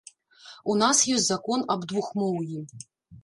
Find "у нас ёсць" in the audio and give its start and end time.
0.73-1.27